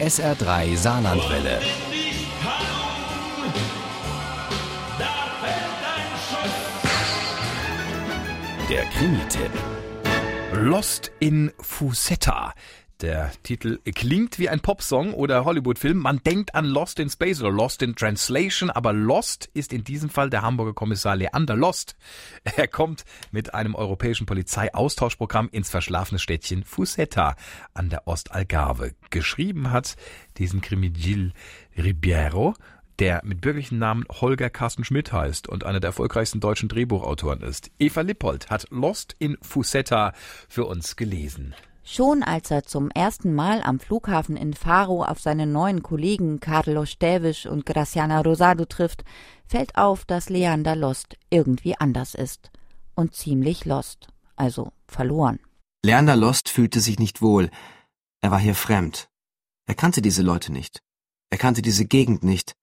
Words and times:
SR3 0.00 0.78
Saarlandwelle. 0.78 1.60
Der 8.70 8.84
Krimi-Tipp. 8.86 9.50
Lost 10.54 11.12
in 11.18 11.52
Fusetta. 11.60 12.54
Der 13.00 13.32
Titel 13.42 13.78
klingt 13.94 14.38
wie 14.38 14.50
ein 14.50 14.60
Popsong 14.60 15.14
oder 15.14 15.46
Hollywood-Film. 15.46 15.96
Man 15.96 16.22
denkt 16.22 16.54
an 16.54 16.66
Lost 16.66 16.98
in 16.98 17.08
Space 17.08 17.40
oder 17.40 17.50
Lost 17.50 17.80
in 17.80 17.96
Translation, 17.96 18.68
aber 18.68 18.92
Lost 18.92 19.48
ist 19.54 19.72
in 19.72 19.84
diesem 19.84 20.10
Fall 20.10 20.28
der 20.28 20.42
Hamburger 20.42 20.74
Kommissar 20.74 21.16
Leander 21.16 21.56
Lost. 21.56 21.96
Er 22.44 22.68
kommt 22.68 23.04
mit 23.30 23.54
einem 23.54 23.74
europäischen 23.74 24.26
Polizeiaustauschprogramm 24.26 25.48
ins 25.50 25.70
verschlafene 25.70 26.18
Städtchen 26.18 26.62
Fusetta 26.62 27.36
an 27.72 27.88
der 27.88 28.06
Ostalgarve. 28.06 28.94
Geschrieben 29.08 29.70
hat 29.70 29.96
diesen 30.36 30.60
Krimi 30.60 30.90
Gilles 30.90 31.32
Ribeiro 31.78 32.54
der 32.98 33.22
mit 33.24 33.40
bürgerlichen 33.40 33.78
Namen 33.78 34.04
Holger 34.10 34.50
Carsten 34.50 34.84
Schmidt 34.84 35.10
heißt 35.10 35.48
und 35.48 35.64
einer 35.64 35.80
der 35.80 35.88
erfolgreichsten 35.88 36.38
deutschen 36.38 36.68
Drehbuchautoren 36.68 37.40
ist. 37.40 37.70
Eva 37.78 38.02
Lippold 38.02 38.50
hat 38.50 38.66
Lost 38.68 39.16
in 39.18 39.38
Fusetta 39.40 40.12
für 40.50 40.66
uns 40.66 40.96
gelesen. 40.96 41.54
Schon 41.92 42.22
als 42.22 42.52
er 42.52 42.62
zum 42.62 42.88
ersten 42.92 43.34
Mal 43.34 43.62
am 43.62 43.80
Flughafen 43.80 44.36
in 44.36 44.54
Faro 44.54 45.02
auf 45.02 45.18
seine 45.18 45.44
neuen 45.44 45.82
Kollegen 45.82 46.38
Carlos 46.38 46.92
Stävisch 46.92 47.46
und 47.46 47.66
Graciana 47.66 48.20
Rosado 48.20 48.64
trifft, 48.64 49.02
fällt 49.44 49.76
auf, 49.76 50.04
dass 50.04 50.28
Leander 50.28 50.76
Lost 50.76 51.16
irgendwie 51.30 51.74
anders 51.76 52.14
ist. 52.14 52.52
Und 52.94 53.16
ziemlich 53.16 53.64
lost, 53.64 54.06
also 54.36 54.70
verloren. 54.86 55.40
Leander 55.84 56.14
Lost 56.14 56.48
fühlte 56.48 56.78
sich 56.78 57.00
nicht 57.00 57.22
wohl. 57.22 57.50
Er 58.20 58.30
war 58.30 58.38
hier 58.38 58.54
fremd. 58.54 59.08
Er 59.66 59.74
kannte 59.74 60.00
diese 60.00 60.22
Leute 60.22 60.52
nicht. 60.52 60.84
Er 61.28 61.38
kannte 61.38 61.60
diese 61.60 61.86
Gegend 61.86 62.22
nicht. 62.22 62.54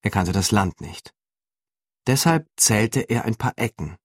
Er 0.00 0.10
kannte 0.10 0.32
das 0.32 0.50
Land 0.50 0.80
nicht. 0.80 1.12
Deshalb 2.06 2.48
zählte 2.56 3.00
er 3.00 3.26
ein 3.26 3.36
paar 3.36 3.52
Ecken. 3.56 3.96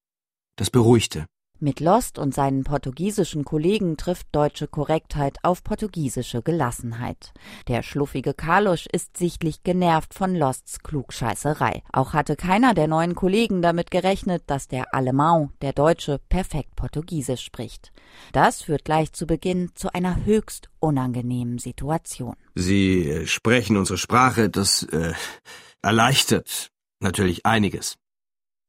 Das 0.57 0.69
beruhigte. 0.69 1.25
Mit 1.59 1.79
Lost 1.79 2.19
und 2.19 2.35
seinen 2.35 2.63
portugiesischen 2.63 3.43
Kollegen 3.43 3.97
trifft 3.97 4.27
deutsche 4.31 4.67
Korrektheit 4.67 5.37
auf 5.41 5.63
portugiesische 5.63 6.43
Gelassenheit. 6.43 7.33
Der 7.67 7.81
schluffige 7.81 8.35
Carlos 8.35 8.85
ist 8.91 9.17
sichtlich 9.17 9.63
genervt 9.63 10.13
von 10.13 10.35
Losts 10.35 10.83
Klugscheißerei. 10.83 11.81
Auch 11.91 12.13
hatte 12.13 12.35
keiner 12.35 12.75
der 12.75 12.87
neuen 12.87 13.15
Kollegen 13.15 13.63
damit 13.63 13.89
gerechnet, 13.89 14.43
dass 14.45 14.67
der 14.67 14.93
Alemão, 14.93 15.49
der 15.63 15.73
Deutsche, 15.73 16.19
perfekt 16.29 16.75
Portugiesisch 16.75 17.43
spricht. 17.43 17.91
Das 18.33 18.61
führt 18.61 18.85
gleich 18.85 19.13
zu 19.13 19.25
Beginn 19.25 19.71
zu 19.73 19.91
einer 19.91 20.25
höchst 20.25 20.69
unangenehmen 20.79 21.57
Situation. 21.57 22.35
Sie 22.53 23.09
äh, 23.09 23.25
sprechen 23.25 23.77
unsere 23.77 23.97
Sprache, 23.97 24.51
das 24.51 24.83
äh, 24.83 25.13
erleichtert 25.81 26.69
natürlich 26.99 27.47
einiges. 27.47 27.95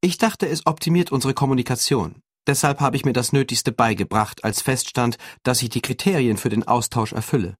Ich 0.01 0.17
dachte, 0.17 0.49
es 0.49 0.65
optimiert 0.65 1.13
unsere 1.13 1.35
Kommunikation. 1.35 2.23
Deshalb 2.49 2.81
habe 2.81 2.97
ich 2.97 3.05
mir 3.05 3.13
das 3.13 3.33
Nötigste 3.33 3.73
beigebracht, 3.73 4.43
als 4.43 4.63
feststand, 4.63 5.19
dass 5.43 5.61
ich 5.63 5.69
die 5.69 5.83
Kriterien 5.83 6.39
für 6.39 6.49
den 6.49 6.67
Austausch 6.67 7.13
erfülle. 7.13 7.57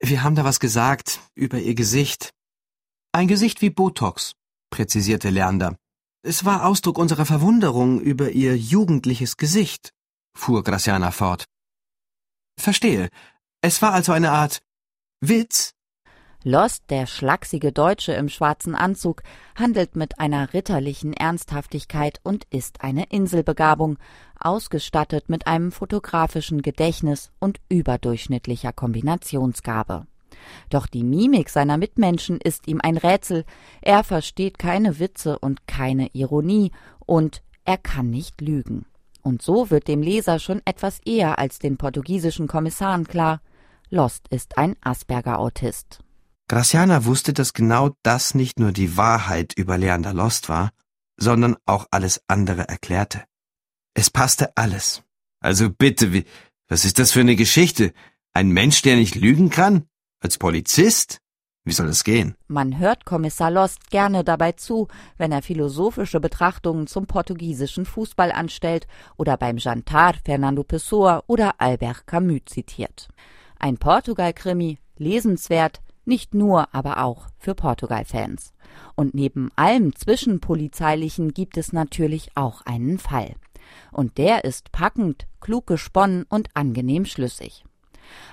Wir 0.00 0.24
haben 0.24 0.34
da 0.34 0.44
was 0.44 0.58
gesagt 0.58 1.20
über 1.36 1.60
ihr 1.60 1.76
Gesicht. 1.76 2.30
Ein 3.12 3.28
Gesicht 3.28 3.62
wie 3.62 3.70
Botox, 3.70 4.32
präzisierte 4.70 5.30
Leander. 5.30 5.76
Es 6.22 6.44
war 6.44 6.66
Ausdruck 6.66 6.98
unserer 6.98 7.26
Verwunderung 7.26 8.00
über 8.00 8.32
ihr 8.32 8.56
jugendliches 8.56 9.36
Gesicht, 9.36 9.92
fuhr 10.36 10.64
Graciana 10.64 11.12
fort. 11.12 11.44
Verstehe. 12.58 13.10
Es 13.60 13.82
war 13.82 13.92
also 13.92 14.10
eine 14.10 14.32
Art 14.32 14.62
Witz? 15.20 15.73
Lost, 16.46 16.84
der 16.90 17.06
schlachsige 17.06 17.72
Deutsche 17.72 18.12
im 18.12 18.28
schwarzen 18.28 18.74
Anzug, 18.74 19.22
handelt 19.56 19.96
mit 19.96 20.20
einer 20.20 20.52
ritterlichen 20.52 21.14
Ernsthaftigkeit 21.14 22.20
und 22.22 22.44
ist 22.50 22.82
eine 22.82 23.04
Inselbegabung, 23.04 23.96
ausgestattet 24.38 25.30
mit 25.30 25.46
einem 25.46 25.72
fotografischen 25.72 26.60
Gedächtnis 26.60 27.32
und 27.40 27.60
überdurchschnittlicher 27.70 28.74
Kombinationsgabe. 28.74 30.06
Doch 30.68 30.86
die 30.86 31.02
Mimik 31.02 31.48
seiner 31.48 31.78
Mitmenschen 31.78 32.38
ist 32.42 32.68
ihm 32.68 32.78
ein 32.82 32.98
Rätsel, 32.98 33.46
er 33.80 34.04
versteht 34.04 34.58
keine 34.58 34.98
Witze 34.98 35.38
und 35.38 35.66
keine 35.66 36.08
Ironie, 36.12 36.72
und 37.06 37.42
er 37.64 37.78
kann 37.78 38.10
nicht 38.10 38.42
lügen. 38.42 38.84
Und 39.22 39.40
so 39.40 39.70
wird 39.70 39.88
dem 39.88 40.02
Leser 40.02 40.38
schon 40.38 40.60
etwas 40.66 41.00
eher 41.06 41.38
als 41.38 41.58
den 41.58 41.78
portugiesischen 41.78 42.48
Kommissaren 42.48 43.06
klar, 43.06 43.40
Lost 43.88 44.28
ist 44.28 44.58
ein 44.58 44.76
Asperger-Autist. 44.82 46.03
Graciana 46.54 47.04
wusste, 47.04 47.32
dass 47.32 47.52
genau 47.52 47.96
das 48.04 48.36
nicht 48.36 48.60
nur 48.60 48.70
die 48.70 48.96
Wahrheit 48.96 49.54
über 49.54 49.76
Leander 49.76 50.14
Lost 50.14 50.48
war, 50.48 50.70
sondern 51.16 51.56
auch 51.66 51.88
alles 51.90 52.22
andere 52.28 52.68
erklärte. 52.68 53.24
Es 53.92 54.08
passte 54.08 54.56
alles. 54.56 55.02
Also 55.40 55.68
bitte, 55.68 56.12
wie, 56.12 56.24
was 56.68 56.84
ist 56.84 57.00
das 57.00 57.10
für 57.10 57.18
eine 57.18 57.34
Geschichte? 57.34 57.92
Ein 58.32 58.50
Mensch, 58.50 58.82
der 58.82 58.94
nicht 58.94 59.16
lügen 59.16 59.50
kann? 59.50 59.86
Als 60.20 60.38
Polizist? 60.38 61.18
Wie 61.64 61.72
soll 61.72 61.88
das 61.88 62.04
gehen? 62.04 62.36
Man 62.46 62.78
hört 62.78 63.04
Kommissar 63.04 63.50
Lost 63.50 63.90
gerne 63.90 64.22
dabei 64.22 64.52
zu, 64.52 64.86
wenn 65.18 65.32
er 65.32 65.42
philosophische 65.42 66.20
Betrachtungen 66.20 66.86
zum 66.86 67.08
portugiesischen 67.08 67.84
Fußball 67.84 68.30
anstellt 68.30 68.86
oder 69.16 69.36
beim 69.36 69.56
Jantar 69.56 70.14
Fernando 70.24 70.62
Pessoa 70.62 71.24
oder 71.26 71.60
Albert 71.60 72.06
Camus 72.06 72.42
zitiert. 72.46 73.08
Ein 73.58 73.76
Portugal-Krimi, 73.76 74.78
lesenswert, 74.98 75.80
nicht 76.06 76.34
nur, 76.34 76.74
aber 76.74 77.02
auch 77.02 77.26
für 77.38 77.54
Portugal-Fans. 77.54 78.52
Und 78.94 79.14
neben 79.14 79.50
allem 79.56 79.94
Zwischenpolizeilichen 79.94 81.32
gibt 81.32 81.56
es 81.56 81.72
natürlich 81.72 82.30
auch 82.34 82.62
einen 82.62 82.98
Fall. 82.98 83.34
Und 83.92 84.18
der 84.18 84.44
ist 84.44 84.72
packend, 84.72 85.26
klug 85.40 85.66
gesponnen 85.66 86.24
und 86.28 86.48
angenehm 86.54 87.04
schlüssig. 87.04 87.64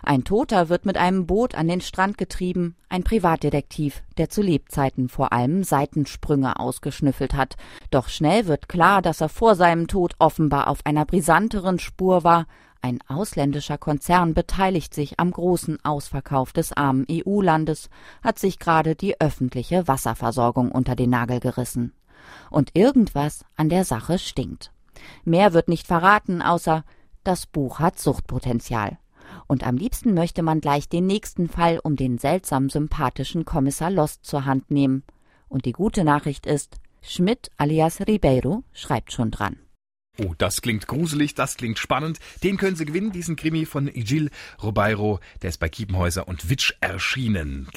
Ein 0.03 0.23
Toter 0.23 0.69
wird 0.69 0.85
mit 0.85 0.97
einem 0.97 1.27
Boot 1.27 1.55
an 1.55 1.67
den 1.67 1.81
Strand 1.81 2.17
getrieben, 2.17 2.75
ein 2.89 3.03
Privatdetektiv, 3.03 4.01
der 4.17 4.29
zu 4.29 4.41
Lebzeiten 4.41 5.09
vor 5.09 5.31
allem 5.33 5.63
Seitensprünge 5.63 6.59
ausgeschnüffelt 6.59 7.33
hat. 7.33 7.55
Doch 7.89 8.09
schnell 8.09 8.47
wird 8.47 8.69
klar, 8.69 9.01
dass 9.01 9.21
er 9.21 9.29
vor 9.29 9.55
seinem 9.55 9.87
Tod 9.87 10.13
offenbar 10.19 10.67
auf 10.67 10.79
einer 10.85 11.05
brisanteren 11.05 11.79
Spur 11.79 12.23
war, 12.23 12.45
ein 12.83 12.99
ausländischer 13.07 13.77
Konzern 13.77 14.33
beteiligt 14.33 14.95
sich 14.95 15.19
am 15.19 15.31
großen 15.31 15.77
Ausverkauf 15.85 16.51
des 16.51 16.73
armen 16.73 17.05
EU-Landes, 17.09 17.89
hat 18.23 18.39
sich 18.39 18.57
gerade 18.57 18.95
die 18.95 19.21
öffentliche 19.21 19.87
Wasserversorgung 19.87 20.71
unter 20.71 20.95
den 20.95 21.11
Nagel 21.11 21.39
gerissen. 21.39 21.93
Und 22.49 22.71
irgendwas 22.73 23.45
an 23.55 23.69
der 23.69 23.85
Sache 23.85 24.17
stinkt. 24.17 24.71
Mehr 25.23 25.53
wird 25.53 25.67
nicht 25.67 25.85
verraten, 25.85 26.41
außer 26.41 26.83
das 27.23 27.45
Buch 27.45 27.79
hat 27.79 27.99
Suchtpotenzial. 27.99 28.97
Und 29.51 29.67
am 29.67 29.75
liebsten 29.75 30.13
möchte 30.13 30.43
man 30.43 30.61
gleich 30.61 30.87
den 30.87 31.05
nächsten 31.05 31.49
Fall 31.49 31.77
um 31.83 31.97
den 31.97 32.17
seltsam 32.17 32.69
sympathischen 32.69 33.43
Kommissar 33.43 33.91
Lost 33.91 34.23
zur 34.25 34.45
Hand 34.45 34.71
nehmen. 34.71 35.03
Und 35.49 35.65
die 35.65 35.73
gute 35.73 36.05
Nachricht 36.05 36.45
ist, 36.45 36.79
Schmidt 37.01 37.51
alias 37.57 37.99
Ribeiro 37.99 38.63
schreibt 38.71 39.11
schon 39.11 39.29
dran. 39.29 39.57
Oh, 40.17 40.33
das 40.37 40.61
klingt 40.61 40.87
gruselig, 40.87 41.35
das 41.35 41.57
klingt 41.57 41.79
spannend. 41.79 42.19
Den 42.45 42.55
können 42.55 42.77
Sie 42.77 42.85
gewinnen, 42.85 43.11
diesen 43.11 43.35
Krimi 43.35 43.65
von 43.65 43.87
Gilles 43.87 44.31
Robeiro. 44.63 45.19
Der 45.41 45.49
ist 45.49 45.59
bei 45.59 45.67
Kiepenhäuser 45.67 46.29
und 46.29 46.49
Witsch 46.49 46.71
erschienen. 46.79 47.67